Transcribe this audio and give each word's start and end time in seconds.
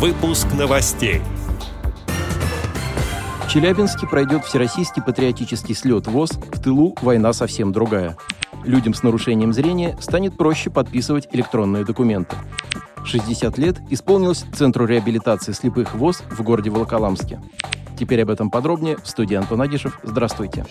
Выпуск 0.00 0.46
новостей. 0.58 1.20
В 3.44 3.50
Челябинске 3.50 4.06
пройдет 4.06 4.46
всероссийский 4.46 5.02
патриотический 5.02 5.74
слет 5.74 6.06
ВОЗ 6.06 6.30
«В 6.30 6.58
тылу 6.58 6.96
война 7.02 7.34
совсем 7.34 7.70
другая». 7.70 8.16
Людям 8.64 8.94
с 8.94 9.02
нарушением 9.02 9.52
зрения 9.52 9.98
станет 10.00 10.38
проще 10.38 10.70
подписывать 10.70 11.28
электронные 11.32 11.84
документы. 11.84 12.34
60 13.04 13.58
лет 13.58 13.76
исполнилось 13.90 14.46
Центру 14.54 14.86
реабилитации 14.86 15.52
слепых 15.52 15.94
ВОЗ 15.94 16.22
в 16.30 16.42
городе 16.42 16.70
Волоколамске. 16.70 17.38
Теперь 17.98 18.22
об 18.22 18.30
этом 18.30 18.50
подробнее 18.50 18.96
в 18.96 19.06
студии 19.06 19.34
Антон 19.34 19.60
Агишев. 19.60 20.00
Здравствуйте. 20.02 20.64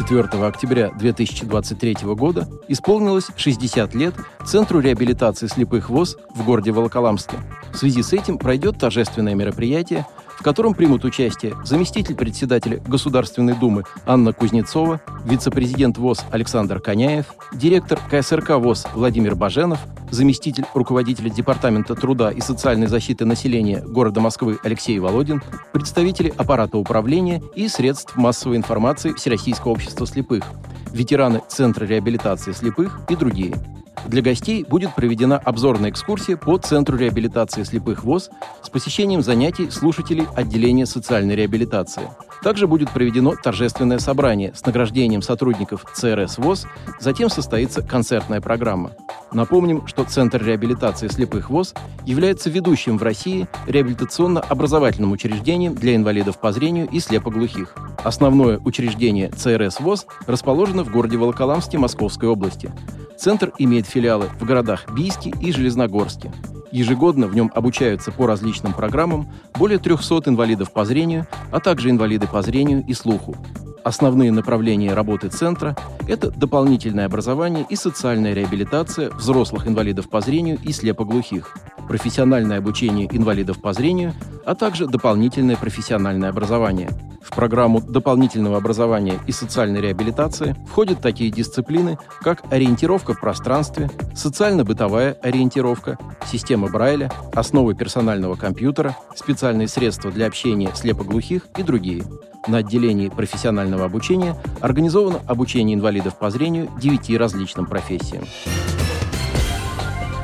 4 0.00 0.46
октября 0.46 0.92
2023 0.98 1.96
года 2.14 2.48
исполнилось 2.68 3.26
60 3.36 3.94
лет 3.94 4.14
Центру 4.46 4.80
реабилитации 4.80 5.46
слепых 5.46 5.90
ВОЗ 5.90 6.16
в 6.34 6.42
городе 6.42 6.72
Волоколамске. 6.72 7.36
В 7.70 7.76
связи 7.76 8.02
с 8.02 8.14
этим 8.14 8.38
пройдет 8.38 8.78
торжественное 8.78 9.34
мероприятие, 9.34 10.06
в 10.40 10.42
котором 10.42 10.72
примут 10.72 11.04
участие 11.04 11.54
заместитель 11.64 12.14
председателя 12.14 12.78
Государственной 12.86 13.54
Думы 13.54 13.84
Анна 14.06 14.32
Кузнецова, 14.32 15.02
вице-президент 15.26 15.98
ВОЗ 15.98 16.24
Александр 16.30 16.80
Коняев, 16.80 17.26
директор 17.52 18.00
КСРК 18.10 18.52
ВОЗ 18.52 18.86
Владимир 18.94 19.34
Баженов, 19.34 19.78
заместитель 20.10 20.64
руководителя 20.72 21.28
Департамента 21.28 21.94
труда 21.94 22.30
и 22.30 22.40
социальной 22.40 22.86
защиты 22.86 23.26
населения 23.26 23.82
города 23.82 24.20
Москвы 24.20 24.58
Алексей 24.64 24.98
Володин, 24.98 25.42
представители 25.72 26.32
аппарата 26.34 26.78
управления 26.78 27.42
и 27.54 27.68
средств 27.68 28.16
массовой 28.16 28.56
информации 28.56 29.12
Всероссийского 29.12 29.72
общества 29.72 30.06
слепых, 30.06 30.44
ветераны 30.90 31.42
Центра 31.48 31.84
реабилитации 31.84 32.52
слепых 32.52 32.98
и 33.10 33.14
другие– 33.14 33.54
для 34.06 34.22
гостей 34.22 34.64
будет 34.64 34.94
проведена 34.94 35.36
обзорная 35.38 35.90
экскурсия 35.90 36.36
по 36.36 36.56
Центру 36.58 36.96
реабилитации 36.96 37.62
слепых 37.62 38.04
ВОЗ 38.04 38.30
с 38.62 38.70
посещением 38.70 39.22
занятий 39.22 39.70
слушателей 39.70 40.26
отделения 40.34 40.86
социальной 40.86 41.36
реабилитации. 41.36 42.10
Также 42.42 42.66
будет 42.66 42.90
проведено 42.90 43.34
торжественное 43.40 43.98
собрание 43.98 44.54
с 44.54 44.64
награждением 44.64 45.20
сотрудников 45.20 45.84
ЦРС 45.94 46.38
ВОЗ, 46.38 46.66
затем 46.98 47.28
состоится 47.28 47.82
концертная 47.82 48.40
программа. 48.40 48.92
Напомним, 49.32 49.86
что 49.86 50.04
Центр 50.04 50.42
реабилитации 50.42 51.08
слепых 51.08 51.50
ВОЗ 51.50 51.74
является 52.04 52.48
ведущим 52.48 52.96
в 52.96 53.02
России 53.02 53.46
реабилитационно-образовательным 53.66 55.12
учреждением 55.12 55.74
для 55.74 55.94
инвалидов 55.94 56.40
по 56.40 56.50
зрению 56.52 56.88
и 56.88 56.98
слепоглухих. 56.98 57.74
Основное 58.02 58.58
учреждение 58.58 59.30
ЦРС 59.30 59.80
ВОЗ 59.80 60.06
расположено 60.26 60.84
в 60.84 60.90
городе 60.90 61.18
Волоколамске 61.18 61.78
Московской 61.78 62.28
области. 62.28 62.72
Центр 63.20 63.52
имеет 63.58 63.84
филиалы 63.84 64.30
в 64.40 64.46
городах 64.46 64.90
Бийске 64.94 65.34
и 65.42 65.52
Железногорске. 65.52 66.32
Ежегодно 66.72 67.26
в 67.26 67.34
нем 67.34 67.52
обучаются 67.54 68.10
по 68.12 68.26
различным 68.26 68.72
программам 68.72 69.30
более 69.58 69.78
300 69.78 70.30
инвалидов 70.30 70.72
по 70.72 70.86
зрению, 70.86 71.26
а 71.52 71.60
также 71.60 71.90
инвалиды 71.90 72.26
по 72.26 72.40
зрению 72.40 72.82
и 72.86 72.94
слуху. 72.94 73.36
Основные 73.84 74.32
направления 74.32 74.94
работы 74.94 75.28
центра– 75.28 75.76
это 76.08 76.30
дополнительное 76.30 77.04
образование 77.04 77.66
и 77.68 77.76
социальная 77.76 78.32
реабилитация 78.32 79.10
взрослых 79.10 79.68
инвалидов 79.68 80.08
по 80.08 80.22
зрению 80.22 80.58
и 80.62 80.72
слепоглухих, 80.72 81.54
профессиональное 81.90 82.58
обучение 82.58 83.08
инвалидов 83.10 83.60
по 83.60 83.72
зрению, 83.72 84.14
а 84.46 84.54
также 84.54 84.86
дополнительное 84.86 85.56
профессиональное 85.56 86.30
образование– 86.30 86.88
в 87.20 87.34
программу 87.34 87.80
дополнительного 87.80 88.56
образования 88.56 89.20
и 89.26 89.32
социальной 89.32 89.80
реабилитации 89.80 90.56
входят 90.68 91.00
такие 91.00 91.30
дисциплины, 91.30 91.98
как 92.20 92.42
ориентировка 92.50 93.14
в 93.14 93.20
пространстве, 93.20 93.90
социально-бытовая 94.14 95.12
ориентировка, 95.22 95.98
система 96.26 96.68
Брайля, 96.68 97.12
основы 97.32 97.74
персонального 97.74 98.36
компьютера, 98.36 98.96
специальные 99.14 99.68
средства 99.68 100.10
для 100.10 100.26
общения 100.26 100.70
слепоглухих 100.74 101.46
и 101.56 101.62
другие. 101.62 102.04
На 102.48 102.58
отделении 102.58 103.10
профессионального 103.10 103.84
обучения 103.84 104.34
организовано 104.60 105.20
обучение 105.26 105.76
инвалидов 105.76 106.18
по 106.18 106.30
зрению 106.30 106.70
девяти 106.80 107.16
различным 107.18 107.66
профессиям. 107.66 108.24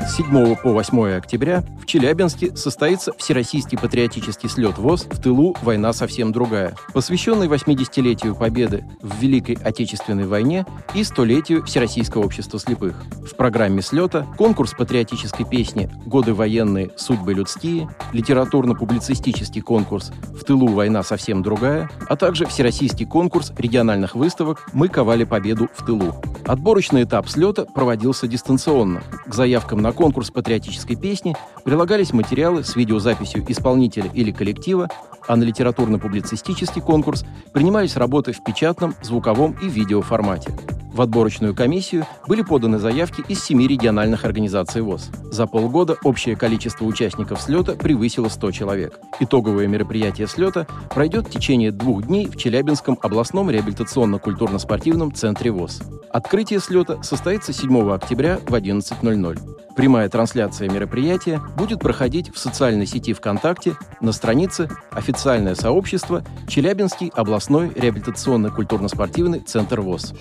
С 0.07 0.15
7 0.15 0.55
по 0.55 0.71
8 0.71 1.17
октября 1.17 1.63
в 1.81 1.85
Челябинске 1.85 2.55
состоится 2.55 3.11
Всероссийский 3.17 3.77
патриотический 3.77 4.47
слет 4.47 4.77
ВОЗ 4.77 5.03
«В 5.03 5.21
тылу 5.21 5.53
война 5.61 5.91
совсем 5.91 6.31
другая», 6.31 6.75
посвященный 6.93 7.47
80-летию 7.47 8.33
Победы 8.33 8.85
в 9.01 9.19
Великой 9.19 9.57
Отечественной 9.61 10.25
войне 10.25 10.65
и 10.93 11.03
столетию 11.03 11.65
Всероссийского 11.65 12.23
общества 12.23 12.57
слепых. 12.57 13.03
В 13.29 13.35
программе 13.35 13.81
слета 13.81 14.25
конкурс 14.37 14.73
патриотической 14.73 15.45
песни 15.45 15.91
«Годы 16.05 16.33
военные, 16.33 16.91
судьбы 16.95 17.33
людские», 17.33 17.89
литературно-публицистический 18.13 19.61
конкурс 19.61 20.13
«В 20.29 20.45
тылу 20.45 20.67
война 20.67 21.03
совсем 21.03 21.43
другая», 21.43 21.89
а 22.07 22.15
также 22.15 22.45
всероссийский 22.45 23.05
конкурс 23.05 23.51
региональных 23.57 24.15
выставок 24.15 24.69
«Мы 24.71 24.87
ковали 24.87 25.25
победу 25.25 25.67
в 25.75 25.85
тылу». 25.85 26.15
Отборочный 26.45 27.03
этап 27.03 27.27
слета 27.27 27.65
проводился 27.65 28.25
дистанционно. 28.25 29.03
К 29.25 29.33
заявкам 29.33 29.81
на 29.81 29.91
конкурс 29.97 30.29
патриотической 30.29 30.95
песни 30.95 31.35
прилагались 31.65 32.13
материалы 32.13 32.63
с 32.63 32.75
видеозаписью 32.75 33.43
исполнителя 33.51 34.09
или 34.13 34.31
коллектива, 34.31 34.89
а 35.27 35.35
на 35.35 35.43
литературно-публицистический 35.43 36.81
конкурс 36.81 37.25
принимались 37.51 37.97
работы 37.97 38.31
в 38.31 38.43
печатном, 38.43 38.93
звуковом 39.01 39.57
и 39.61 39.67
видеоформате. 39.67 40.53
В 40.93 41.01
отборочную 41.01 41.53
комиссию 41.53 42.05
были 42.27 42.41
поданы 42.41 42.79
заявки 42.79 43.23
из 43.27 43.43
семи 43.43 43.67
региональных 43.67 44.25
организаций 44.25 44.81
ВОЗ. 44.81 45.11
За 45.31 45.45
полгода 45.45 45.97
общее 46.03 46.35
количество 46.35 46.85
участников 46.85 47.39
слета 47.41 47.73
превысило 47.73 48.29
100 48.29 48.51
человек. 48.51 48.99
Итоговое 49.19 49.67
мероприятие 49.67 50.27
слета 50.27 50.65
пройдет 50.89 51.27
в 51.27 51.29
течение 51.29 51.71
двух 51.71 52.07
дней 52.07 52.25
в 52.25 52.35
Челябинском 52.35 52.97
областном 53.01 53.51
реабилитационно-культурно-спортивном 53.51 55.13
центре 55.13 55.51
ВОЗ. 55.51 55.81
Открытие 56.11 56.59
слета 56.59 57.01
состоится 57.03 57.53
7 57.53 57.91
октября 57.91 58.39
в 58.47 58.55
11.00. 58.55 59.56
Прямая 59.77 60.09
трансляция 60.09 60.71
мероприятия 60.71 61.39
будет 61.55 61.81
проходить 61.81 62.33
в 62.33 62.39
социальной 62.39 62.87
сети 62.87 63.13
ВКонтакте 63.13 63.77
на 64.01 64.11
странице 64.11 64.69
«Официальное 64.89 65.53
сообщество 65.53 66.23
Челябинский 66.47 67.11
областной 67.13 67.71
реабилитационно-культурно-спортивный 67.75 69.41
центр 69.41 69.81
ВОС». 69.81 70.15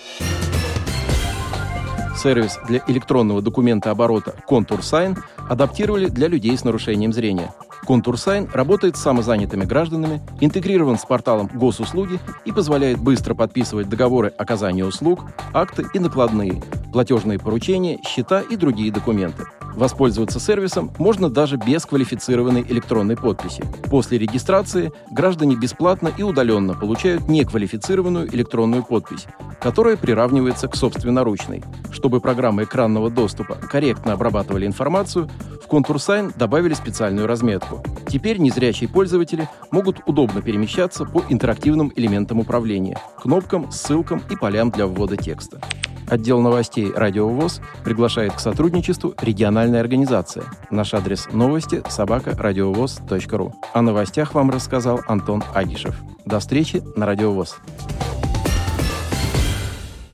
Сервис 2.19 2.59
для 2.69 2.83
электронного 2.87 3.41
документооборота 3.41 4.35
«Контур-Сайн» 4.47 5.17
адаптировали 5.49 6.09
для 6.09 6.29
людей 6.29 6.57
с 6.57 6.63
нарушением 6.63 7.15
зрения. 7.15 7.51
«Контур-Сайн» 7.87 8.49
работает 8.53 8.99
с 8.99 9.03
самозанятыми 9.03 9.65
гражданами, 9.65 10.21
интегрирован 10.41 10.99
с 10.99 11.07
порталом 11.07 11.51
госуслуги 11.55 12.21
и 12.45 12.53
позволяет 12.53 12.99
быстро 12.99 13.35
подписывать 13.35 13.89
договоры 13.89 14.35
оказания 14.37 14.85
услуг, 14.85 15.25
акты 15.55 15.87
и 15.95 15.99
накладные, 15.99 16.63
платежные 16.97 17.39
поручения, 17.39 17.99
счета 18.09 18.41
и 18.41 18.57
другие 18.57 18.91
документы. 18.91 19.45
Воспользоваться 19.75 20.41
сервисом 20.41 20.91
можно 20.97 21.29
даже 21.29 21.59
без 21.59 21.85
квалифицированной 21.85 22.63
электронной 22.63 23.19
подписи. 23.19 23.63
После 23.91 24.17
регистрации 24.17 24.91
граждане 25.11 25.57
бесплатно 25.57 26.11
и 26.17 26.23
удаленно 26.23 26.73
получают 26.73 27.29
неквалифицированную 27.29 28.35
электронную 28.35 28.83
подпись, 28.83 29.27
которая 29.61 29.99
приравнивается 29.99 30.69
к 30.69 30.75
собственноручной. 30.75 31.63
Чтобы 31.93 32.21
программы 32.21 32.63
экранного 32.63 33.11
доступа 33.11 33.57
корректно 33.57 34.15
обрабатывали 34.15 34.65
информацию, 34.65 35.29
в 35.63 35.67
контур 35.67 35.97
Sign 35.97 36.33
добавили 36.39 36.73
специальную 36.73 37.27
разметку. 37.27 37.85
Теперь 38.09 38.39
незрячие 38.39 38.89
пользователи 38.89 39.51
могут 39.71 39.99
удобно 40.07 40.41
перемещаться 40.41 41.05
по 41.05 41.23
интерактивным 41.29 41.93
элементам 41.95 42.39
управления, 42.39 42.99
кнопкам, 43.21 43.71
ссылкам 43.71 44.23
и 44.31 44.37
полям 44.37 44.71
для 44.71 44.87
ввода 44.87 45.19
текста. 45.19 45.61
Отдел 46.09 46.41
новостей 46.41 46.93
«Радио 46.95 47.29
ВОЗ» 47.29 47.61
приглашает 47.85 48.33
к 48.35 48.41
сотрудничеству 48.41 49.15
региональная 49.21 49.81
организация. 49.81 50.45
Наш 50.71 50.95
адрес 50.95 51.27
новости– 51.33 51.83
собака 51.89 52.37
радиовоз.ру. 52.37 53.55
О 53.73 53.83
новостях 53.83 54.35
вам 54.35 54.51
рассказал 54.51 55.01
Антон 55.09 55.43
Агишев. 55.55 56.01
До 56.25 56.39
встречи 56.39 56.83
на 56.97 57.07
«Радио 57.07 57.33
ВОЗ». 57.33 57.57